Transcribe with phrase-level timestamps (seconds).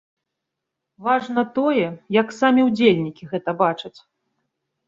[1.07, 1.85] Важна тое,
[2.21, 3.97] як самі ўдзельнікі гэта бачаць.